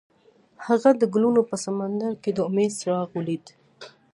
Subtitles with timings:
[0.65, 3.45] هغه د ګلونه په سمندر کې د امید څراغ ولید.